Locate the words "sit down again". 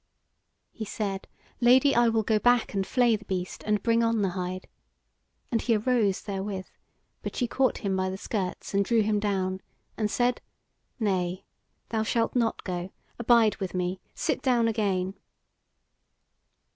14.15-15.19